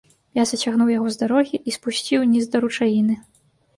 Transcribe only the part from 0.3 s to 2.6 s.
Я зацягнуў яго з дарогі і спусціў уніз